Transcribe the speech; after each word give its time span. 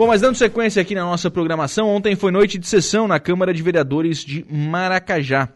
Bom, 0.00 0.06
mas 0.06 0.22
dando 0.22 0.34
sequência 0.34 0.80
aqui 0.80 0.94
na 0.94 1.02
nossa 1.02 1.30
programação, 1.30 1.86
ontem 1.86 2.16
foi 2.16 2.32
noite 2.32 2.56
de 2.56 2.66
sessão 2.66 3.06
na 3.06 3.20
Câmara 3.20 3.52
de 3.52 3.62
Vereadores 3.62 4.24
de 4.24 4.46
Maracajá. 4.50 5.50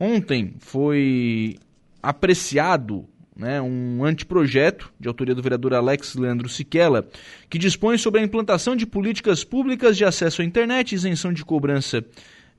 Ontem 0.00 0.54
foi 0.60 1.58
apreciado 2.02 3.04
né, 3.36 3.60
um 3.60 4.02
anteprojeto 4.02 4.90
de 4.98 5.08
autoria 5.08 5.34
do 5.34 5.42
vereador 5.42 5.74
Alex 5.74 6.14
Leandro 6.14 6.48
Siquela, 6.48 7.06
que 7.50 7.58
dispõe 7.58 7.98
sobre 7.98 8.22
a 8.22 8.24
implantação 8.24 8.74
de 8.74 8.86
políticas 8.86 9.44
públicas 9.44 9.94
de 9.94 10.06
acesso 10.06 10.40
à 10.40 10.44
internet, 10.46 10.94
isenção 10.94 11.30
de 11.30 11.44
cobrança 11.44 12.02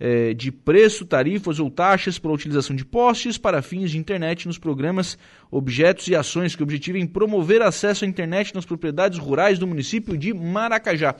eh, 0.05 0.33
de 0.33 0.51
preço, 0.51 1.05
tarifas 1.05 1.59
ou 1.59 1.71
taxas 1.71 2.19
pela 2.19 2.33
utilização 2.33 2.75
de 2.75 2.83
postes 2.83 3.37
para 3.37 3.61
fins 3.61 3.89
de 3.89 3.97
internet 3.97 4.45
nos 4.45 4.57
programas, 4.57 5.17
objetos 5.49 6.09
e 6.09 6.15
ações 6.15 6.57
que 6.57 6.61
objetivem 6.61 7.07
promover 7.07 7.61
acesso 7.61 8.03
à 8.03 8.07
internet 8.07 8.53
nas 8.53 8.65
propriedades 8.65 9.17
rurais 9.17 9.57
do 9.57 9.65
município 9.65 10.17
de 10.17 10.33
Maracajá. 10.33 11.15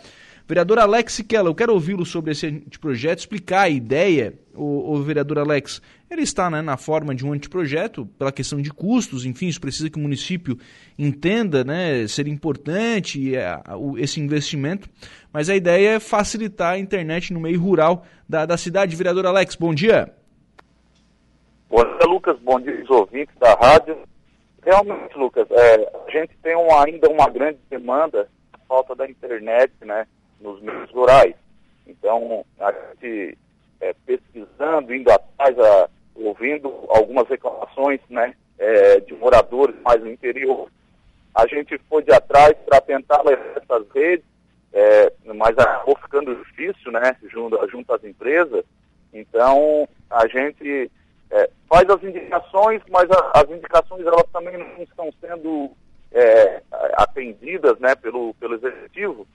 Vereador 0.47 0.79
Alex 0.79 1.13
Siquela, 1.13 1.49
eu 1.49 1.55
quero 1.55 1.73
ouvi-lo 1.73 2.05
sobre 2.05 2.31
esse 2.31 2.51
projeto, 2.81 3.19
explicar 3.19 3.61
a 3.61 3.69
ideia, 3.69 4.33
o, 4.53 4.93
o 4.93 5.01
vereador 5.01 5.39
Alex. 5.39 5.81
Ele 6.11 6.21
está 6.21 6.49
né, 6.49 6.61
na 6.61 6.75
forma 6.75 7.15
de 7.15 7.25
um 7.25 7.31
anteprojeto, 7.31 8.05
pela 8.19 8.31
questão 8.31 8.61
de 8.61 8.69
custos, 8.69 9.25
enfim, 9.25 9.47
isso 9.47 9.61
precisa 9.61 9.89
que 9.89 9.97
o 9.97 10.01
município 10.01 10.57
entenda 10.99 11.63
né, 11.63 12.05
ser 12.07 12.27
importante 12.27 13.35
é, 13.35 13.57
esse 13.97 14.19
investimento, 14.19 14.89
mas 15.31 15.49
a 15.49 15.55
ideia 15.55 15.95
é 15.95 15.99
facilitar 15.99 16.73
a 16.73 16.79
internet 16.79 17.33
no 17.33 17.39
meio 17.39 17.59
rural 17.59 18.05
da, 18.27 18.45
da 18.45 18.57
cidade. 18.57 18.95
Vereador 18.95 19.25
Alex, 19.25 19.55
bom 19.55 19.73
dia. 19.73 20.13
Dia, 22.03 22.07
Lucas, 22.07 22.37
bom 22.39 22.59
dia 22.59 22.83
os 22.83 22.89
ouvintes 22.89 23.33
da 23.39 23.53
rádio. 23.53 23.97
Realmente, 24.61 25.17
Lucas, 25.17 25.47
é, 25.49 25.91
a 26.05 26.11
gente 26.11 26.37
tem 26.43 26.53
ainda 26.53 27.09
uma 27.09 27.29
grande 27.29 27.59
demanda, 27.69 28.27
falta 28.67 28.93
da 28.93 29.09
internet, 29.09 29.71
né? 29.81 30.05
Nos 30.43 30.61
meios 30.61 30.91
rurais. 30.91 31.33
Então, 31.87 32.45
a 32.59 32.71
gente 32.71 33.37
é, 33.79 33.93
pesquisando, 34.05 34.93
indo 34.93 35.09
atrás, 35.09 35.57
a, 35.57 35.89
ouvindo 36.15 36.67
algumas 36.89 37.27
reclamações 37.27 37.99
né, 38.09 38.35
é, 38.59 38.99
de 38.99 39.13
moradores 39.15 39.75
mais 39.81 40.01
no 40.01 40.11
interior, 40.11 40.69
a 41.33 41.47
gente 41.47 41.79
foi 41.89 42.03
de 42.03 42.13
atrás 42.13 42.55
para 42.65 42.79
tentar 42.81 43.23
levar 43.23 43.57
essas 43.57 43.89
redes, 43.91 44.25
é, 44.71 45.11
mas 45.33 45.57
acabou 45.57 45.97
ficando 45.97 46.35
difícil, 46.35 46.91
né, 46.91 47.15
junto, 47.31 47.57
junto 47.69 47.93
às 47.93 48.03
empresas. 48.03 48.63
Então, 49.11 49.87
a 50.09 50.27
gente 50.27 50.91
é, 51.31 51.49
faz 51.67 51.89
as 51.89 52.03
indicações, 52.03 52.81
mas 52.89 53.09
a, 53.09 53.31
as 53.35 53.49
indicações 53.49 54.05
elas 54.05 54.25
também 54.31 54.57
não 54.57 54.83
estão 54.83 55.11
sendo 55.19 55.71
é, 56.11 56.61
atendidas, 56.93 57.79
né, 57.79 57.95
pelo, 57.95 58.33
pelo 58.35 58.55
executivo. 58.55 59.27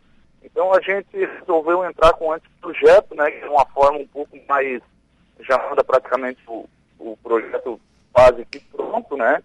Então 0.59 0.75
a 0.75 0.81
gente 0.81 1.17
resolveu 1.17 1.84
entrar 1.84 2.12
com 2.14 2.27
um 2.27 2.33
anteprojeto, 2.33 3.14
né, 3.14 3.31
que 3.31 3.45
é 3.45 3.48
uma 3.48 3.64
forma 3.67 4.01
um 4.01 4.06
pouco 4.09 4.37
mais, 4.48 4.83
já 5.39 5.70
anda 5.70 5.84
praticamente 5.84 6.41
o, 6.48 6.69
o 6.98 7.17
projeto 7.19 7.81
quase 8.12 8.45
que 8.47 8.59
pronto, 8.59 9.17
né, 9.17 9.41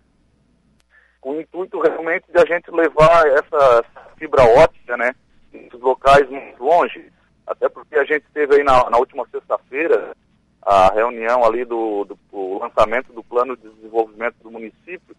com 1.21 1.33
o 1.33 1.39
intuito 1.39 1.79
realmente 1.79 2.25
de 2.31 2.39
a 2.39 2.45
gente 2.45 2.71
levar 2.71 3.27
essa, 3.27 3.85
fibra 4.17 4.41
ótica, 4.43 4.97
né, 4.97 5.13
nos 5.53 5.79
locais 5.79 6.27
muito 6.27 6.63
longe, 6.63 7.13
até 7.45 7.69
porque 7.69 7.95
a 7.95 8.05
gente 8.05 8.25
teve 8.33 8.55
aí 8.55 8.63
na, 8.63 8.89
na 8.89 8.97
última 8.97 9.23
sexta-feira 9.27 10.17
a 10.63 10.91
reunião 10.95 11.45
ali 11.45 11.63
do, 11.63 12.05
do 12.31 12.57
lançamento 12.57 13.13
do 13.13 13.23
plano 13.23 13.55
de 13.55 13.69
desenvolvimento 13.69 14.37
do 14.41 14.49
município 14.49 15.15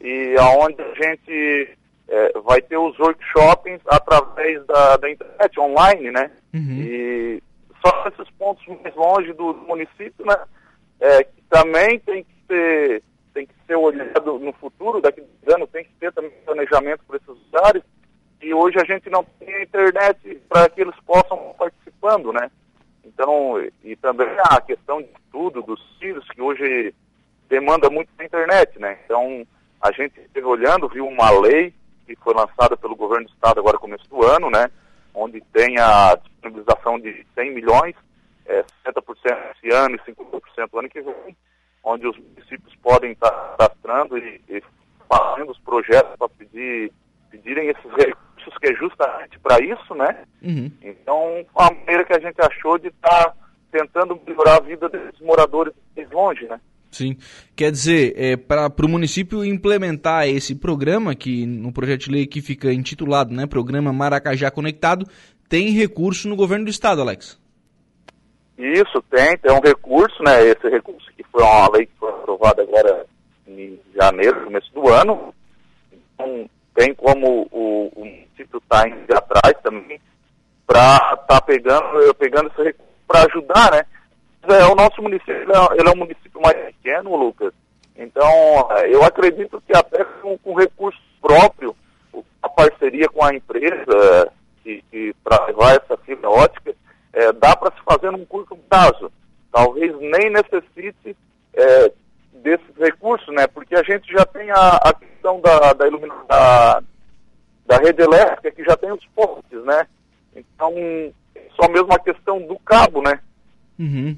e 0.00 0.34
aonde 0.40 0.82
a 0.82 0.92
gente 0.94 1.78
é, 2.08 2.38
vai 2.40 2.60
ter 2.62 2.76
os 2.76 2.98
workshops 2.98 3.80
através 3.86 4.64
da, 4.66 4.96
da 4.96 5.10
internet, 5.10 5.60
online, 5.60 6.10
né? 6.10 6.30
Uhum. 6.54 6.80
E 6.80 7.42
só 7.84 8.08
esses 8.08 8.30
pontos 8.36 8.64
mais 8.82 8.94
longe 8.94 9.32
do, 9.32 9.52
do 9.52 9.62
município, 9.66 10.24
né? 10.24 10.36
É, 11.00 11.24
que 11.24 11.42
também 11.50 11.98
tem 12.00 12.24
que 12.24 12.30
ser 12.46 13.02
tem 13.34 13.46
que 13.46 13.54
ser 13.66 13.76
olhado 13.76 14.38
no 14.38 14.52
futuro, 14.54 14.98
daqui 14.98 15.20
a 15.20 15.54
anos 15.54 15.68
tem 15.70 15.84
que 15.84 15.92
ter 16.00 16.10
também 16.10 16.30
planejamento 16.46 17.02
para 17.06 17.16
esses 17.18 17.28
lugares, 17.28 17.82
e 18.40 18.54
hoje 18.54 18.78
a 18.80 18.84
gente 18.84 19.10
não 19.10 19.22
tem 19.38 19.62
internet 19.62 20.40
para 20.48 20.70
que 20.70 20.80
eles 20.80 20.94
possam 21.04 21.54
participando, 21.58 22.32
né? 22.32 22.50
Então, 23.04 23.62
e 23.84 23.94
também 23.96 24.26
a 24.50 24.58
questão 24.60 25.02
de 25.02 25.08
estudo 25.22 25.60
dos 25.60 25.80
filhos, 25.98 26.26
que 26.30 26.40
hoje 26.40 26.94
demanda 27.46 27.90
muito 27.90 28.08
a 28.18 28.24
internet, 28.24 28.78
né? 28.78 28.98
Então, 29.04 29.46
a 29.82 29.92
gente 29.92 30.18
esteve 30.18 30.46
olhando, 30.46 30.88
viu 30.88 31.06
uma 31.06 31.30
lei 31.30 31.74
lançada 32.36 32.76
pelo 32.76 32.96
governo 32.96 33.26
do 33.26 33.32
estado 33.32 33.58
agora 33.58 33.74
no 33.74 33.80
começo 33.80 34.08
do 34.08 34.24
ano, 34.24 34.50
né? 34.50 34.70
Onde 35.14 35.40
tem 35.52 35.78
a 35.78 36.14
disponibilização 36.16 37.00
de 37.00 37.26
100 37.34 37.54
milhões, 37.54 37.94
é, 38.46 38.64
60% 38.86 39.56
esse 39.56 39.74
ano 39.74 39.96
e 39.96 40.10
50% 40.10 40.68
no 40.72 40.78
ano 40.78 40.88
que 40.88 41.00
vem, 41.00 41.36
onde 41.82 42.06
os 42.06 42.16
municípios 42.16 42.74
podem 42.82 43.12
estar 43.12 43.30
cadastrando 43.30 44.18
e, 44.18 44.40
e 44.48 44.62
fazendo 45.08 45.52
os 45.52 45.58
projetos 45.60 46.16
para 46.16 46.28
pedir, 46.28 46.92
pedirem 47.30 47.68
esses 47.68 47.90
recursos 47.92 48.58
que 48.60 48.68
é 48.68 48.74
justamente 48.74 49.38
para 49.40 49.62
isso, 49.64 49.94
né? 49.94 50.24
Uhum. 50.42 50.70
Então, 50.82 51.44
a 51.56 51.72
maneira 51.72 52.04
que 52.04 52.12
a 52.12 52.20
gente 52.20 52.40
achou 52.40 52.78
de 52.78 52.88
estar 52.88 53.24
tá 53.24 53.34
tentando 53.72 54.20
melhorar 54.26 54.56
a 54.56 54.60
vida 54.60 54.88
desses 54.88 55.20
moradores 55.20 55.72
de 55.94 56.04
longe, 56.06 56.46
né? 56.46 56.60
Sim. 56.96 57.18
Quer 57.54 57.70
dizer, 57.70 58.14
é, 58.16 58.36
para 58.36 58.70
o 58.82 58.88
município 58.88 59.44
implementar 59.44 60.26
esse 60.26 60.54
programa, 60.54 61.14
que 61.14 61.44
no 61.44 61.70
projeto 61.70 62.04
de 62.04 62.10
lei 62.10 62.26
que 62.26 62.40
fica 62.40 62.72
intitulado, 62.72 63.34
né, 63.34 63.46
Programa 63.46 63.92
Maracajá 63.92 64.50
Conectado, 64.50 65.06
tem 65.46 65.70
recurso 65.70 66.26
no 66.26 66.36
governo 66.36 66.64
do 66.64 66.70
estado, 66.70 67.02
Alex? 67.02 67.38
Isso, 68.56 69.02
tem, 69.10 69.36
tem 69.36 69.52
um 69.52 69.60
recurso, 69.60 70.22
né? 70.22 70.42
Esse 70.42 70.70
recurso 70.70 71.06
que 71.14 71.22
foi 71.30 71.42
uma 71.42 71.70
lei 71.70 71.84
que 71.84 71.92
foi 72.00 72.08
aprovada 72.08 72.62
agora 72.62 73.04
em 73.46 73.78
janeiro, 73.94 74.44
começo 74.44 74.72
do 74.72 74.88
ano. 74.88 75.34
Então, 75.92 76.48
tem 76.74 76.94
como 76.94 77.46
o, 77.52 77.92
o 77.94 78.04
município 78.04 78.58
está 78.58 78.88
indo 78.88 79.14
atrás 79.14 79.54
também 79.62 80.00
para 80.66 80.96
estar 80.96 81.16
tá 81.16 81.40
pegando, 81.42 82.14
pegando 82.14 82.48
esse 82.48 82.62
recurso 82.62 82.92
para 83.06 83.26
ajudar, 83.26 83.72
né? 83.72 83.84
É, 84.48 84.64
o 84.66 84.74
nosso 84.74 85.02
município 85.02 85.34
ele 85.34 85.88
é 85.88 85.92
um 85.92 85.96
município 85.96 86.40
mais 86.40 86.56
pequeno, 86.66 87.16
Lucas. 87.16 87.52
Então, 87.96 88.28
é, 88.72 88.94
eu 88.94 89.02
acredito 89.02 89.62
que 89.66 89.76
até 89.76 90.04
com, 90.04 90.36
com 90.38 90.54
recurso 90.54 91.00
próprio, 91.20 91.74
a 92.42 92.48
parceria 92.48 93.08
com 93.08 93.24
a 93.24 93.34
empresa 93.34 94.30
que, 94.62 94.82
que 94.90 95.14
para 95.24 95.46
levar 95.46 95.76
essa 95.76 95.96
fibra 95.98 96.28
ótica, 96.28 96.74
é, 97.12 97.32
dá 97.32 97.56
para 97.56 97.72
se 97.72 97.82
fazer 97.84 98.10
num 98.10 98.24
curto 98.24 98.56
prazo. 98.68 99.10
Talvez 99.50 99.94
nem 100.00 100.30
necessite 100.30 101.16
é, 101.54 101.92
desses 102.32 102.76
recursos, 102.76 103.34
né? 103.34 103.46
Porque 103.46 103.74
a 103.74 103.82
gente 103.82 104.12
já 104.12 104.24
tem 104.26 104.50
a, 104.50 104.76
a 104.76 104.92
questão 104.92 105.40
da, 105.40 105.72
da 105.72 105.86
iluminação 105.86 106.26
da, 106.26 106.82
da 107.66 107.76
rede 107.78 108.02
elétrica, 108.02 108.50
que 108.50 108.64
já 108.64 108.76
tem 108.76 108.92
os 108.92 109.04
postes, 109.14 109.64
né? 109.64 109.86
Então, 110.34 110.72
só 111.58 111.68
mesmo 111.70 111.92
a 111.92 111.98
questão 111.98 112.40
do 112.42 112.58
cabo, 112.58 113.00
né? 113.00 113.18
Uhum. 113.78 114.16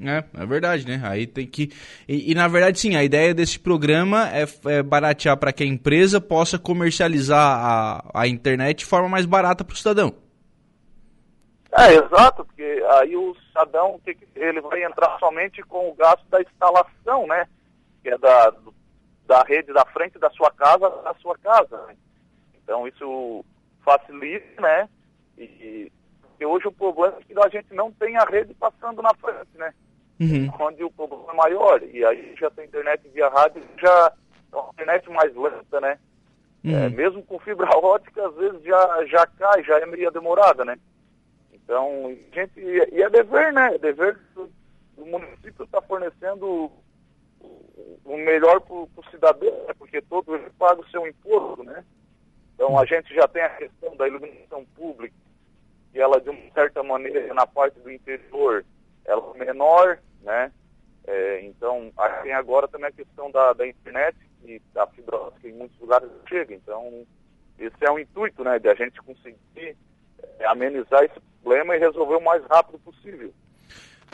É, 0.00 0.24
é 0.42 0.46
verdade, 0.46 0.86
né? 0.86 1.00
Aí 1.04 1.26
tem 1.26 1.46
que. 1.46 1.70
E, 2.08 2.32
e 2.32 2.34
na 2.34 2.48
verdade, 2.48 2.80
sim, 2.80 2.96
a 2.96 3.04
ideia 3.04 3.32
desse 3.32 3.58
programa 3.58 4.28
é, 4.30 4.44
é 4.70 4.82
baratear 4.82 5.36
para 5.36 5.52
que 5.52 5.62
a 5.62 5.66
empresa 5.66 6.20
possa 6.20 6.58
comercializar 6.58 7.38
a, 7.38 8.22
a 8.22 8.26
internet 8.26 8.78
de 8.78 8.86
forma 8.86 9.08
mais 9.08 9.24
barata 9.24 9.64
para 9.64 9.74
o 9.74 9.76
cidadão. 9.76 10.12
É, 11.76 11.94
exato, 11.94 12.44
porque 12.44 12.84
aí 13.00 13.16
o 13.16 13.34
cidadão 13.48 14.00
ele 14.34 14.60
vai 14.60 14.84
entrar 14.84 15.16
somente 15.18 15.62
com 15.62 15.90
o 15.90 15.94
gasto 15.94 16.24
da 16.28 16.40
instalação, 16.40 17.26
né? 17.26 17.46
Que 18.02 18.10
é 18.10 18.18
da, 18.18 18.52
da 19.26 19.42
rede 19.42 19.72
da 19.72 19.84
frente 19.86 20.18
da 20.18 20.30
sua 20.30 20.50
casa 20.50 20.88
da 20.88 21.14
sua 21.14 21.36
casa. 21.38 21.76
Né? 21.86 21.96
Então 22.62 22.86
isso 22.86 23.44
facilita, 23.84 24.60
né? 24.60 24.88
E, 25.38 25.90
porque 26.34 26.44
hoje 26.44 26.66
o 26.66 26.72
problema 26.72 27.16
é 27.18 27.22
que 27.22 27.38
a 27.38 27.48
gente 27.48 27.72
não 27.72 27.92
tem 27.92 28.16
a 28.16 28.24
rede 28.24 28.52
passando 28.54 29.00
na 29.00 29.14
frente, 29.14 29.56
né? 29.56 29.72
Uhum. 30.20 30.50
Onde 30.60 30.82
o 30.82 30.90
problema 30.90 31.32
é 31.32 31.36
maior. 31.36 31.82
E 31.82 32.04
aí 32.04 32.34
já 32.36 32.50
tem 32.50 32.66
internet 32.66 33.08
via 33.08 33.28
rádio, 33.28 33.62
já 33.80 34.12
é 34.52 34.56
uma 34.56 34.70
internet 34.70 35.10
mais 35.10 35.34
lenta, 35.34 35.80
né? 35.80 35.98
Uhum. 36.64 36.76
É, 36.76 36.88
mesmo 36.88 37.22
com 37.22 37.38
fibra 37.38 37.68
ótica, 37.78 38.26
às 38.26 38.34
vezes 38.34 38.62
já, 38.64 39.06
já 39.06 39.26
cai, 39.26 39.62
já 39.62 39.78
é 39.78 39.86
meio 39.86 40.10
demorada, 40.10 40.64
né? 40.64 40.76
Então, 41.52 42.16
gente, 42.32 42.60
e 42.60 43.00
é 43.00 43.08
dever, 43.08 43.52
né? 43.52 43.74
É 43.76 43.78
dever 43.78 44.18
do, 44.34 44.50
do 44.96 45.06
município 45.06 45.64
estar 45.64 45.80
tá 45.80 45.86
fornecendo 45.86 46.70
o 48.04 48.16
melhor 48.16 48.60
para 48.60 48.74
o 48.74 49.10
cidadão, 49.10 49.50
né? 49.66 49.74
porque 49.78 50.00
todo 50.02 50.34
ele 50.34 50.50
paga 50.58 50.80
o 50.80 50.88
seu 50.88 51.06
imposto, 51.06 51.62
né? 51.62 51.84
Então 52.54 52.78
a 52.78 52.84
gente 52.84 53.14
já 53.14 53.26
tem 53.26 53.42
a 53.42 53.50
questão 53.50 53.96
da 53.96 54.06
iluminação 54.06 54.64
pública, 54.76 55.14
que 55.94 56.00
ela, 56.00 56.20
de 56.20 56.28
uma 56.28 56.50
certa 56.52 56.82
maneira, 56.82 57.32
na 57.32 57.46
parte 57.46 57.78
do 57.78 57.90
interior, 57.90 58.64
ela 59.04 59.32
é 59.36 59.44
menor, 59.44 59.98
né? 60.22 60.50
É, 61.06 61.42
então, 61.44 61.92
tem 62.24 62.32
agora 62.32 62.66
também 62.66 62.88
a 62.88 62.92
questão 62.92 63.30
da, 63.30 63.52
da 63.52 63.64
internet, 63.64 64.16
que 64.42 64.60
a 64.74 64.88
fibra 64.88 65.16
ótica 65.16 65.48
em 65.48 65.52
muitos 65.52 65.78
lugares 65.78 66.10
chega. 66.28 66.52
Então, 66.52 67.06
esse 67.60 67.76
é 67.80 67.90
o 67.92 67.98
intuito, 68.00 68.42
né, 68.42 68.58
de 68.58 68.68
a 68.68 68.74
gente 68.74 69.00
conseguir 69.02 69.76
é, 70.40 70.46
amenizar 70.46 71.04
esse 71.04 71.20
problema 71.40 71.76
e 71.76 71.78
resolver 71.78 72.16
o 72.16 72.24
mais 72.24 72.44
rápido 72.46 72.80
possível. 72.80 73.32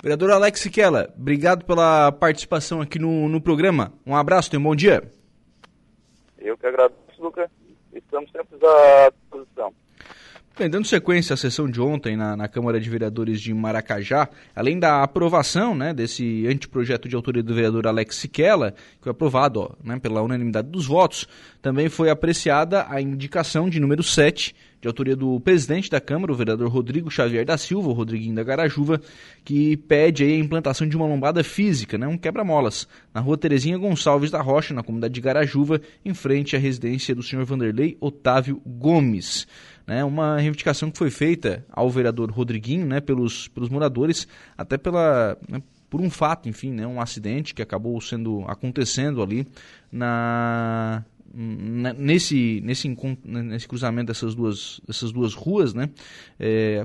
Vereador 0.02 0.32
Alex 0.32 0.60
Siquela, 0.60 1.10
obrigado 1.16 1.64
pela 1.64 2.12
participação 2.12 2.82
aqui 2.82 2.98
no, 2.98 3.26
no 3.26 3.40
programa. 3.40 3.90
Um 4.06 4.14
abraço, 4.14 4.50
tenha 4.50 4.60
um 4.60 4.64
bom 4.64 4.76
dia. 4.76 5.02
Eu 6.38 6.58
que 6.58 6.66
agradeço, 6.66 7.22
Lucas. 7.22 7.50
Estamos 7.94 8.30
sempre 8.32 8.58
à 8.66 9.10
disposição. 9.10 9.72
Bem, 10.60 10.68
dando 10.68 10.86
sequência 10.86 11.32
à 11.32 11.38
sessão 11.38 11.70
de 11.70 11.80
ontem 11.80 12.18
na, 12.18 12.36
na, 12.36 12.46
Câmara 12.46 12.78
de 12.78 12.90
Vereadores 12.90 13.40
de 13.40 13.54
Maracajá, 13.54 14.28
além 14.54 14.78
da 14.78 15.02
aprovação 15.02 15.74
né, 15.74 15.94
desse 15.94 16.46
anteprojeto 16.46 17.08
de 17.08 17.16
autoria 17.16 17.42
do 17.42 17.54
vereador 17.54 17.86
Alex 17.86 18.16
Siquela, 18.16 18.72
que 18.72 19.04
foi 19.04 19.10
aprovado 19.10 19.60
ó, 19.60 19.70
né, 19.82 19.98
pela 19.98 20.20
unanimidade 20.20 20.68
dos 20.68 20.84
votos, 20.84 21.26
também 21.62 21.88
foi 21.88 22.10
apreciada 22.10 22.84
a 22.90 23.00
indicação 23.00 23.70
de 23.70 23.80
número 23.80 24.02
7, 24.02 24.54
de 24.82 24.88
autoria 24.88 25.16
do 25.16 25.40
presidente 25.40 25.90
da 25.90 26.00
Câmara, 26.00 26.30
o 26.32 26.36
vereador 26.36 26.68
Rodrigo 26.68 27.10
Xavier 27.10 27.44
da 27.44 27.56
Silva, 27.56 27.88
o 27.88 27.92
Rodriguinho 27.92 28.34
da 28.34 28.42
Garajuva, 28.42 29.00
que 29.42 29.78
pede 29.78 30.24
a 30.24 30.38
implantação 30.38 30.86
de 30.86 30.94
uma 30.94 31.06
lombada 31.06 31.42
física, 31.42 31.96
né, 31.96 32.06
um 32.06 32.18
quebra-molas, 32.18 32.86
na 33.14 33.20
rua 33.22 33.38
Terezinha 33.38 33.78
Gonçalves 33.78 34.30
da 34.30 34.42
Rocha, 34.42 34.74
na 34.74 34.82
comunidade 34.82 35.14
de 35.14 35.20
Garajuva, 35.22 35.80
em 36.04 36.12
frente 36.12 36.54
à 36.54 36.58
residência 36.58 37.14
do 37.14 37.22
senhor 37.22 37.46
Vanderlei 37.46 37.96
Otávio 37.98 38.60
Gomes 38.66 39.46
né, 39.90 40.04
uma 40.04 40.36
reivindicação 40.36 40.88
que 40.88 40.96
foi 40.96 41.10
feita 41.10 41.66
ao 41.68 41.90
vereador 41.90 42.30
Rodriguinho, 42.30 42.86
né, 42.86 43.00
pelos, 43.00 43.48
pelos 43.48 43.68
moradores, 43.68 44.28
até 44.56 44.78
pela, 44.78 45.36
né, 45.48 45.60
por 45.90 46.00
um 46.00 46.08
fato, 46.08 46.48
enfim, 46.48 46.70
né, 46.70 46.86
um 46.86 47.00
acidente 47.00 47.52
que 47.52 47.60
acabou 47.60 48.00
sendo 48.00 48.44
acontecendo 48.46 49.20
ali 49.20 49.44
na, 49.90 51.04
nesse, 51.32 52.60
nesse, 52.62 52.96
nesse 53.24 53.68
cruzamento 53.68 54.08
dessas 54.08 54.34
duas, 54.34 54.80
dessas 54.86 55.12
duas 55.12 55.32
ruas, 55.32 55.72
né, 55.72 55.88
é, 56.38 56.84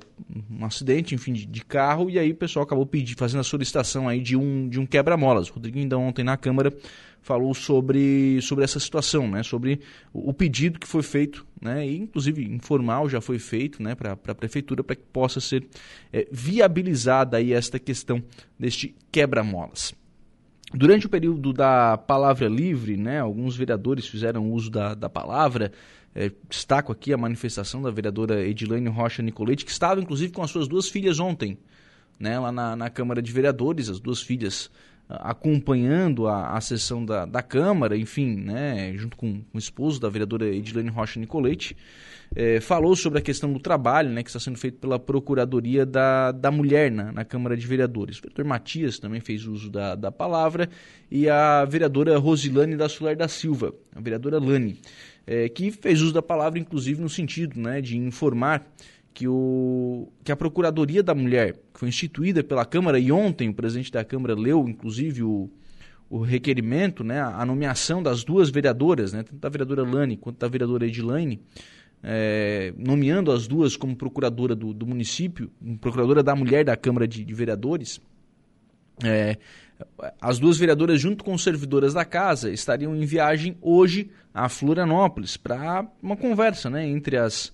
um 0.49 0.63
acidente, 0.65 1.15
enfim, 1.15 1.33
de, 1.33 1.45
de, 1.45 1.65
carro, 1.65 2.09
e 2.09 2.19
aí 2.19 2.31
o 2.31 2.35
pessoal 2.35 2.63
acabou 2.63 2.85
pedindo, 2.85 3.17
fazendo 3.17 3.39
a 3.39 3.43
solicitação 3.43 4.07
aí 4.07 4.21
de 4.21 4.35
um, 4.35 4.69
de 4.69 4.79
um 4.79 4.85
quebra-molas. 4.85 5.49
O 5.49 5.53
Rodrigo 5.53 5.79
ainda 5.79 5.97
ontem 5.97 6.23
na 6.23 6.37
Câmara 6.37 6.71
falou 7.21 7.55
sobre, 7.55 8.39
sobre 8.41 8.63
essa 8.63 8.79
situação, 8.79 9.27
né, 9.27 9.41
sobre 9.41 9.79
o, 10.13 10.29
o 10.29 10.33
pedido 10.33 10.79
que 10.79 10.87
foi 10.87 11.01
feito, 11.01 11.45
né, 11.59 11.87
e 11.87 11.97
inclusive 11.97 12.43
informal 12.45 13.09
já 13.09 13.19
foi 13.19 13.39
feito, 13.39 13.81
né, 13.81 13.95
para 13.95 14.11
a 14.11 14.35
Prefeitura, 14.35 14.83
para 14.83 14.95
que 14.95 15.03
possa 15.11 15.39
ser 15.39 15.67
é, 16.13 16.27
viabilizada 16.31 17.37
aí 17.37 17.51
esta 17.51 17.79
questão 17.79 18.23
deste 18.59 18.95
quebra-molas. 19.11 19.93
Durante 20.75 21.05
o 21.05 21.09
período 21.09 21.53
da 21.53 21.97
palavra 21.97 22.49
livre, 22.49 22.97
né, 22.97 23.21
alguns 23.21 23.55
vereadores 23.55 24.05
fizeram 24.07 24.51
uso 24.51 24.69
da, 24.69 24.93
da 24.93 25.09
palavra. 25.09 25.71
É, 26.13 26.29
destaco 26.49 26.91
aqui 26.91 27.13
a 27.13 27.17
manifestação 27.17 27.81
da 27.81 27.89
vereadora 27.89 28.45
Edilane 28.45 28.89
Rocha 28.89 29.21
Nicolete, 29.21 29.63
que 29.63 29.71
estava 29.71 30.01
inclusive 30.01 30.33
com 30.33 30.41
as 30.41 30.51
suas 30.51 30.67
duas 30.67 30.89
filhas 30.89 31.19
ontem, 31.19 31.57
né, 32.19 32.37
lá 32.39 32.51
na, 32.51 32.75
na 32.75 32.89
Câmara 32.89 33.21
de 33.21 33.31
Vereadores, 33.31 33.89
as 33.89 33.99
duas 33.99 34.21
filhas 34.21 34.69
acompanhando 35.07 36.27
a, 36.27 36.57
a 36.57 36.61
sessão 36.61 37.05
da, 37.05 37.25
da 37.25 37.41
Câmara, 37.41 37.97
enfim, 37.97 38.35
né, 38.35 38.93
junto 38.95 39.15
com, 39.15 39.41
com 39.41 39.55
o 39.55 39.59
esposo 39.59 39.99
da 39.99 40.09
vereadora 40.09 40.47
Edilane 40.47 40.89
Rocha 40.89 41.19
Nicolete, 41.19 41.77
é, 42.35 42.59
falou 42.59 42.95
sobre 42.95 43.19
a 43.19 43.21
questão 43.21 43.51
do 43.53 43.59
trabalho 43.59 44.09
né, 44.09 44.23
que 44.23 44.29
está 44.29 44.39
sendo 44.39 44.57
feito 44.57 44.79
pela 44.79 44.97
Procuradoria 44.97 45.85
da, 45.85 46.31
da 46.31 46.49
Mulher 46.49 46.91
na, 46.91 47.11
na 47.11 47.23
Câmara 47.23 47.55
de 47.55 47.67
Vereadores. 47.67 48.17
O 48.17 48.21
vereador 48.21 48.45
Matias 48.45 48.97
também 48.97 49.21
fez 49.21 49.45
uso 49.45 49.69
da, 49.69 49.95
da 49.95 50.11
palavra 50.11 50.69
e 51.09 51.29
a 51.29 51.63
vereadora 51.65 52.17
Rosilane 52.17 52.75
da 52.75 52.89
Solar 52.89 53.15
da 53.15 53.27
Silva, 53.27 53.73
a 53.95 54.01
vereadora 54.01 54.39
Lani, 54.39 54.79
é, 55.27 55.47
que 55.49 55.71
fez 55.71 56.01
uso 56.01 56.13
da 56.13 56.21
palavra, 56.21 56.59
inclusive, 56.59 57.01
no 57.01 57.09
sentido 57.09 57.59
né, 57.59 57.79
de 57.79 57.97
informar 57.97 58.65
que, 59.15 59.29
o, 59.29 60.11
que 60.25 60.31
a 60.31 60.35
Procuradoria 60.35 61.01
da 61.01 61.15
Mulher, 61.15 61.53
que 61.73 61.79
foi 61.79 61.87
instituída 61.87 62.43
pela 62.43 62.65
Câmara, 62.65 62.99
e 62.99 63.13
ontem 63.13 63.47
o 63.47 63.53
presidente 63.53 63.89
da 63.89 64.03
Câmara 64.03 64.35
leu, 64.35 64.67
inclusive, 64.67 65.23
o, 65.23 65.49
o 66.09 66.19
requerimento, 66.19 67.01
né, 67.01 67.21
a 67.21 67.45
nomeação 67.45 68.03
das 68.03 68.25
duas 68.25 68.49
vereadoras, 68.49 69.13
né, 69.13 69.23
tanto 69.23 69.39
da 69.39 69.47
vereadora 69.47 69.83
Lani 69.83 70.17
quanto 70.17 70.37
da 70.37 70.49
vereadora 70.49 70.85
Edilane, 70.85 71.39
é, 72.03 72.73
nomeando 72.77 73.31
as 73.31 73.47
duas 73.47 73.77
como 73.77 73.95
procuradora 73.95 74.53
do, 74.53 74.73
do, 74.73 74.85
município, 74.85 75.49
procuradora 75.79 76.21
da 76.21 76.35
mulher 76.35 76.65
da 76.65 76.75
Câmara 76.75 77.07
de, 77.07 77.23
de 77.23 77.33
Vereadores. 77.33 78.01
É, 79.01 79.37
as 80.21 80.39
duas 80.39 80.57
vereadoras, 80.57 80.99
junto 80.99 81.23
com 81.23 81.37
servidoras 81.37 81.93
da 81.93 82.03
casa, 82.03 82.51
estariam 82.51 82.93
em 82.93 83.05
viagem 83.05 83.57
hoje 83.61 84.11
a 84.33 84.49
Florianópolis 84.49 85.37
para 85.37 85.87
uma 86.03 86.17
conversa 86.17 86.69
né, 86.69 86.85
entre 86.85 87.17
as 87.17 87.53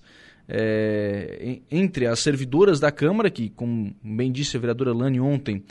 é, 0.54 1.60
entre 1.70 2.06
as 2.06 2.20
servidoras 2.20 2.78
da 2.78 2.92
Câmara, 2.92 3.30
que, 3.30 3.48
como 3.48 3.94
bem 4.04 4.30
disse 4.30 4.54
a 4.54 4.60
vereadora 4.60 4.92
Lani 4.92 5.18
ontem, 5.18 5.64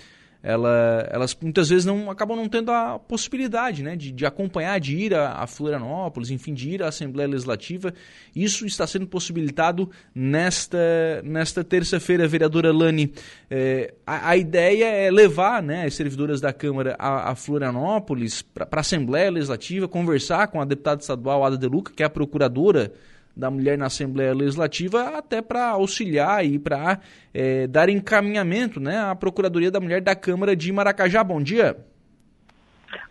ela, 0.44 1.08
elas 1.12 1.38
muitas 1.40 1.70
vezes 1.70 1.86
não 1.86 2.10
acabam 2.10 2.36
não 2.36 2.50
tendo 2.50 2.72
a 2.72 2.98
possibilidade 2.98 3.84
né, 3.84 3.96
de, 3.96 4.12
de 4.12 4.26
acompanhar, 4.26 4.80
de 4.80 4.98
ir 4.98 5.14
a, 5.14 5.34
a, 5.34 5.46
Florianópolis, 5.46 6.32
enfim, 6.32 6.52
de 6.52 6.72
ir 6.72 6.82
à 6.82 6.88
Assembleia 6.88 7.30
Legislativa. 7.30 7.94
Isso 8.36 8.66
está 8.66 8.88
sendo 8.88 9.06
possibilitado 9.06 9.88
nesta, 10.16 11.22
nesta 11.24 11.64
terça-feira, 11.64 12.28
vereadora 12.28 12.74
Lani. 12.74 13.14
É, 13.52 13.94
a, 14.04 14.30
a, 14.30 14.38
ideia 14.38 14.86
é 14.86 15.12
levar 15.12 15.62
né, 15.62 15.86
as 15.86 15.94
servidoras 15.94 16.42
da 16.42 16.52
Câmara 16.52 16.96
a, 16.98 17.30
a 17.30 17.36
Florianópolis 17.36 18.42
para 18.42 18.68
a 18.72 18.80
Assembleia 18.80 19.30
Legislativa, 19.30 19.88
conversar 19.88 20.48
com 20.48 20.60
a 20.60 20.66
deputada 20.66 21.02
estadual 21.02 21.46
Ada 21.46 21.56
De 21.56 21.68
Luca, 21.68 21.94
que 21.96 22.02
é 22.02 22.06
a 22.08 22.10
procuradora 22.10 22.92
da 23.36 23.50
mulher 23.50 23.78
na 23.78 23.86
Assembleia 23.86 24.34
Legislativa, 24.34 25.18
até 25.18 25.42
para 25.42 25.70
auxiliar 25.70 26.46
e 26.46 26.60
para 26.60 27.00
é, 27.34 27.68
dar 27.68 27.90
encaminhamento 27.90 28.80
né, 28.80 29.00
à 29.00 29.16
Procuradoria 29.16 29.72
da 29.72 29.80
Mulher 29.80 30.02
da 30.02 30.16
Câmara 30.16 30.56
de 30.56 30.72
Maracajá. 30.72 31.24
Bom 31.24 31.42
dia. 31.42 31.78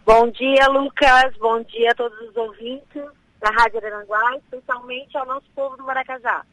Bom 0.04 0.30
dia, 0.30 0.66
Lucas. 0.68 1.36
Bom 1.38 1.62
dia 1.62 1.90
a 1.90 1.94
todos 1.94 2.18
os 2.28 2.36
ouvintes 2.36 3.02
da 3.40 3.50
Rádio 3.50 3.78
Aranguá, 3.78 4.36
especialmente 4.36 5.16
ao 5.16 5.26
nosso 5.26 5.46
povo 5.54 5.76
do 5.76 5.84
Maracajá. 5.84 6.44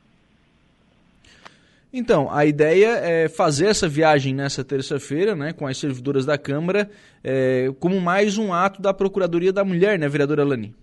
Então, 1.92 2.32
a 2.32 2.46
ideia 2.46 2.98
é 2.98 3.30
fazer 3.30 3.68
essa 3.68 3.88
viagem 3.88 4.34
nessa 4.34 4.64
terça-feira, 4.64 5.36
né, 5.36 5.54
com 5.54 5.66
as 5.66 5.78
servidoras 5.78 6.26
da 6.26 6.38
Câmara, 6.38 6.90
é, 7.24 7.72
como 7.80 8.00
mais 8.00 8.38
um 8.38 8.54
ato 8.54 8.82
da 8.82 8.94
Procuradoria 8.94 9.54
da 9.54 9.64
Mulher, 9.64 9.98
né, 9.98 10.08
vereadora 10.08 10.44
Lani? 10.44 10.76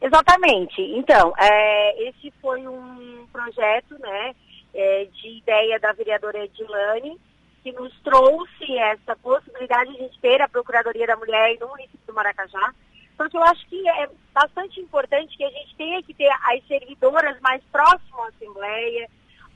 Exatamente. 0.00 0.80
Então, 0.80 1.34
é, 1.38 2.08
esse 2.08 2.32
foi 2.40 2.66
um 2.66 3.26
projeto 3.30 3.98
né, 3.98 4.34
é, 4.74 5.04
de 5.12 5.38
ideia 5.38 5.78
da 5.78 5.92
vereadora 5.92 6.44
Edilane, 6.44 7.20
que 7.62 7.72
nos 7.72 7.92
trouxe 8.00 8.78
essa 8.78 9.14
possibilidade 9.16 9.90
de 9.90 9.98
a 9.98 10.02
gente 10.02 10.18
ter 10.20 10.40
a 10.40 10.48
Procuradoria 10.48 11.06
da 11.06 11.16
Mulher 11.16 11.58
no 11.60 11.68
município 11.68 12.00
do 12.06 12.14
Maracajá, 12.14 12.72
porque 13.16 13.36
eu 13.36 13.42
acho 13.44 13.66
que 13.68 13.86
é 13.86 14.08
bastante 14.32 14.80
importante 14.80 15.36
que 15.36 15.44
a 15.44 15.50
gente 15.50 15.76
tenha 15.76 16.02
que 16.02 16.14
ter 16.14 16.30
as 16.30 16.66
servidoras 16.66 17.38
mais 17.42 17.62
próximas 17.64 18.18
à 18.18 18.28
Assembleia, 18.28 19.10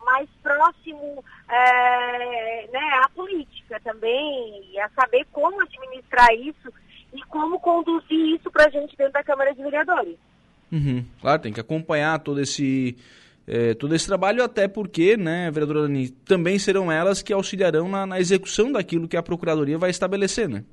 mais 0.04 0.28
próximo 0.42 1.24
é, 1.48 2.68
né, 2.70 3.00
à 3.02 3.08
política 3.08 3.80
também, 3.82 4.70
e 4.70 4.78
a 4.78 4.90
saber 4.90 5.26
como 5.32 5.62
administrar 5.62 6.34
isso 6.34 6.70
e 7.14 7.22
como 7.22 7.58
conduzir 7.58 8.36
isso 8.36 8.50
para 8.50 8.66
a 8.66 8.70
gente 8.70 8.94
dentro 8.96 9.14
da 9.14 9.24
Câmara 9.24 9.54
de 9.54 9.62
Vereadores. 9.62 10.18
Uhum. 10.74 11.04
Claro, 11.20 11.40
tem 11.40 11.52
que 11.52 11.60
acompanhar 11.60 12.18
todo 12.18 12.40
esse, 12.40 12.96
é, 13.46 13.74
todo 13.74 13.94
esse 13.94 14.08
trabalho, 14.08 14.42
até 14.42 14.66
porque, 14.66 15.16
né, 15.16 15.48
vereadora 15.48 15.82
Dani, 15.82 16.10
também 16.10 16.58
serão 16.58 16.90
elas 16.90 17.22
que 17.22 17.32
auxiliarão 17.32 17.88
na, 17.88 18.04
na, 18.04 18.18
execução 18.18 18.72
daquilo 18.72 19.06
que 19.06 19.16
a 19.16 19.22
Procuradoria 19.22 19.78
vai 19.78 19.90
estabelecer, 19.90 20.48
né? 20.48 20.64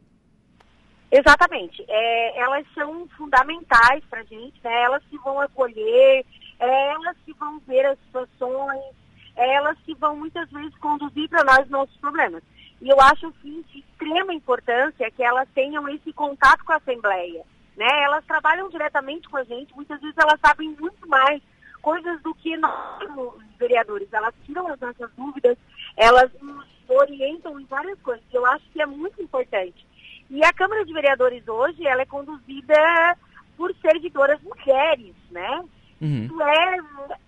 Exatamente. 1.12 1.86
É, 1.88 2.40
elas 2.40 2.66
são 2.74 3.08
fundamentais 3.16 4.04
para 4.10 4.22
a 4.22 4.24
gente, 4.24 4.60
né? 4.64 4.84
Elas 4.84 5.04
que 5.08 5.20
vão 5.20 5.40
acolher, 5.40 6.26
é, 6.60 6.88
elas 6.94 7.18
que 7.24 7.34
vão 7.34 7.60
ver 7.68 7.86
as 7.86 8.00
situações, 8.00 8.96
é, 9.36 9.54
elas 9.54 9.78
que 9.86 9.94
vão 9.94 10.16
muitas 10.16 10.50
vezes 10.50 10.76
conduzir 10.78 11.30
para 11.30 11.44
nós 11.44 11.70
nossos 11.70 11.96
problemas. 11.98 12.42
E 12.82 12.90
eu 12.90 13.00
acho, 13.00 13.28
assim, 13.28 13.64
de 13.72 13.80
extrema 13.80 14.34
importância 14.34 15.12
que 15.12 15.22
elas 15.22 15.48
tenham 15.54 15.88
esse 15.90 16.12
contato 16.12 16.66
com 16.66 16.74
a 16.74 16.78
Assembleia 16.78 17.44
né? 17.82 18.04
Elas 18.04 18.24
trabalham 18.26 18.70
diretamente 18.70 19.28
com 19.28 19.38
a 19.38 19.44
gente, 19.44 19.76
muitas 19.76 20.00
vezes 20.00 20.16
elas 20.16 20.40
sabem 20.40 20.70
muito 20.80 21.10
mais 21.10 21.42
coisas 21.82 22.22
do 22.22 22.32
que 22.36 22.56
nós, 22.56 23.10
vereadores. 23.58 24.08
Elas 24.14 24.36
tiram 24.46 24.68
as 24.68 24.80
nossas 24.80 25.10
dúvidas, 25.18 25.58
elas 25.98 26.32
nos 26.40 26.68
orientam 26.88 27.60
em 27.60 27.66
várias 27.66 28.00
coisas. 28.02 28.24
Eu 28.32 28.46
acho 28.46 28.64
que 28.72 28.80
é 28.80 28.86
muito 28.86 29.20
importante. 29.20 29.84
E 30.30 30.46
a 30.46 30.54
Câmara 30.54 30.86
de 30.86 30.94
Vereadores 30.94 31.48
hoje, 31.48 31.88
ela 31.88 32.04
é 32.04 32.06
conduzida 32.06 33.18
por 33.58 33.74
servidoras 33.78 34.40
mulheres, 34.44 35.16
né? 35.32 35.66
Uhum. 36.00 36.26
Isso 36.26 36.40
é, 36.40 36.78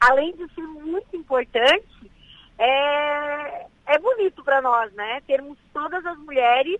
além 0.01 0.35
de 0.35 0.53
ser 0.53 0.61
muito 0.61 1.15
importante, 1.15 2.11
é, 2.59 3.65
é 3.87 3.97
bonito 3.97 4.43
para 4.43 4.61
nós, 4.61 4.93
né? 4.93 5.19
Termos 5.25 5.57
todas 5.73 6.05
as 6.05 6.17
mulheres 6.19 6.79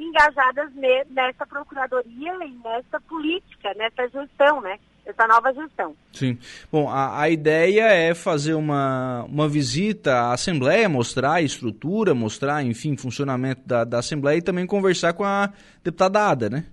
engajadas 0.00 0.70
nessa 1.10 1.46
procuradoria 1.46 2.32
e 2.44 2.52
nessa 2.64 3.00
política, 3.00 3.74
nessa 3.74 4.08
gestão, 4.08 4.60
né? 4.60 4.78
essa 5.04 5.26
nova 5.26 5.52
gestão. 5.52 5.94
Sim. 6.12 6.38
Bom, 6.70 6.88
a, 6.88 7.22
a, 7.22 7.28
ideia 7.28 7.82
é 7.82 8.14
fazer 8.14 8.54
uma, 8.54 9.24
uma 9.24 9.48
visita 9.48 10.12
à 10.12 10.32
Assembleia, 10.32 10.88
mostrar 10.88 11.34
a 11.34 11.42
estrutura, 11.42 12.14
mostrar, 12.14 12.62
enfim, 12.62 12.96
funcionamento 12.96 13.62
da, 13.66 13.84
da 13.84 13.98
Assembleia 13.98 14.38
e 14.38 14.42
também 14.42 14.66
conversar 14.66 15.12
com 15.12 15.24
a 15.24 15.50
deputada 15.82 16.28
Ada, 16.28 16.50
né? 16.50 16.64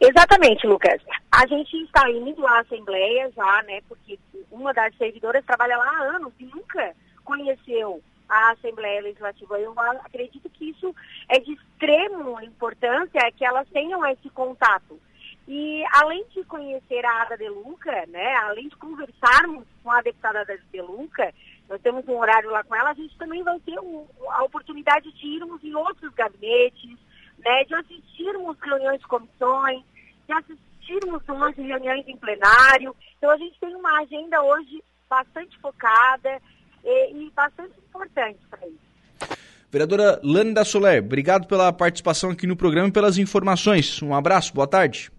Exatamente, 0.00 0.66
Lucas. 0.66 1.02
A 1.32 1.46
gente 1.46 1.76
está 1.84 2.08
indo 2.08 2.46
à 2.46 2.60
Assembleia 2.60 3.30
já, 3.36 3.62
né? 3.64 3.80
Porque 3.88 4.18
uma 4.50 4.72
das 4.72 4.96
servidoras 4.96 5.44
trabalha 5.44 5.76
lá 5.76 5.86
há 5.86 6.16
anos 6.16 6.32
e 6.38 6.44
nunca 6.44 6.94
conheceu 7.24 8.00
a 8.28 8.52
Assembleia 8.52 9.02
Legislativa. 9.02 9.58
Eu 9.58 9.74
acredito 10.04 10.47
isso 10.70 10.94
é 11.28 11.38
de 11.38 11.52
extrema 11.52 12.44
importância 12.44 13.32
que 13.36 13.44
elas 13.44 13.68
tenham 13.68 14.04
esse 14.06 14.28
contato. 14.30 15.00
E 15.46 15.82
além 15.94 16.26
de 16.28 16.44
conhecer 16.44 17.04
a 17.06 17.22
Ada 17.22 17.38
De 17.38 17.48
Luca, 17.48 18.04
né, 18.08 18.34
além 18.36 18.68
de 18.68 18.76
conversarmos 18.76 19.66
com 19.82 19.90
a 19.90 20.02
deputada 20.02 20.40
Ada 20.42 20.58
De 20.58 20.80
Luca, 20.82 21.32
nós 21.68 21.80
temos 21.80 22.06
um 22.06 22.18
horário 22.18 22.50
lá 22.50 22.62
com 22.64 22.74
ela, 22.74 22.90
a 22.90 22.94
gente 22.94 23.16
também 23.16 23.42
vai 23.42 23.58
ter 23.60 23.78
a 23.78 24.44
oportunidade 24.44 25.10
de 25.12 25.26
irmos 25.26 25.62
em 25.64 25.74
outros 25.74 26.12
gabinetes, 26.14 26.98
né, 27.38 27.64
de 27.64 27.74
assistirmos 27.74 28.58
reuniões 28.60 29.00
de 29.00 29.06
comissões, 29.06 29.82
de 30.26 30.32
assistirmos 30.34 31.22
hoje 31.28 31.62
reuniões 31.62 32.06
em 32.06 32.16
plenário. 32.16 32.94
Então 33.16 33.30
a 33.30 33.36
gente 33.36 33.58
tem 33.58 33.74
uma 33.74 34.00
agenda 34.00 34.42
hoje 34.42 34.82
bastante 35.08 35.58
focada 35.58 36.40
e, 36.84 37.12
e 37.24 37.30
bastante 37.30 37.78
importante 37.78 38.38
para 38.50 38.66
isso. 38.66 38.87
Vereadora 39.70 40.18
Lani 40.22 40.54
Soler, 40.64 41.02
obrigado 41.04 41.46
pela 41.46 41.70
participação 41.72 42.30
aqui 42.30 42.46
no 42.46 42.56
programa 42.56 42.88
e 42.88 42.92
pelas 42.92 43.18
informações. 43.18 44.02
Um 44.02 44.14
abraço, 44.14 44.54
boa 44.54 44.66
tarde. 44.66 45.10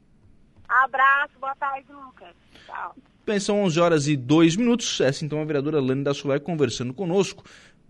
Abraço, 0.67 1.33
boa 1.39 1.55
tarde, 1.55 1.85
Lucas. 1.91 2.33
Tchau. 2.65 2.95
Bem, 3.25 3.39
são 3.39 3.61
11 3.61 3.79
horas 3.79 4.07
e 4.07 4.17
2 4.17 4.55
minutos. 4.55 4.99
Essa 5.01 5.23
então 5.23 5.37
é 5.37 5.43
a 5.43 5.45
vereadora 5.45 5.79
Lani 5.79 6.03
da 6.03 6.15
Solar 6.15 6.39
conversando 6.39 6.95
conosco. 6.95 7.43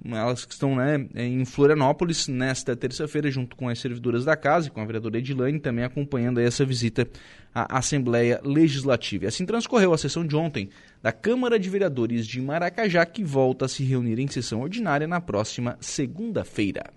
Elas 0.05 0.45
que 0.45 0.53
estão 0.53 0.75
né, 0.75 1.07
em 1.15 1.43
Florianópolis 1.45 2.27
nesta 2.27 2.75
terça-feira, 2.75 3.29
junto 3.29 3.55
com 3.55 3.67
as 3.67 3.79
servidoras 3.79 4.25
da 4.25 4.35
casa 4.35 4.67
e 4.67 4.71
com 4.71 4.81
a 4.81 4.85
vereadora 4.85 5.17
Edilane, 5.17 5.59
também 5.59 5.83
acompanhando 5.83 6.39
essa 6.39 6.65
visita 6.65 7.07
à 7.53 7.77
Assembleia 7.77 8.39
Legislativa. 8.43 9.25
E 9.25 9.27
assim 9.27 9.45
transcorreu 9.45 9.93
a 9.93 9.97
sessão 9.97 10.25
de 10.25 10.35
ontem 10.35 10.69
da 11.01 11.11
Câmara 11.11 11.59
de 11.59 11.69
Vereadores 11.69 12.25
de 12.25 12.41
Maracajá, 12.41 13.05
que 13.05 13.23
volta 13.23 13.65
a 13.65 13.69
se 13.69 13.83
reunir 13.83 14.19
em 14.19 14.27
sessão 14.27 14.61
ordinária 14.61 15.07
na 15.07 15.19
próxima 15.19 15.77
segunda-feira. 15.79 16.91